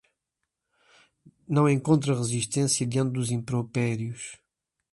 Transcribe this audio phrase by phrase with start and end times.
[1.47, 4.35] Não encontra resistência diante dos impropérios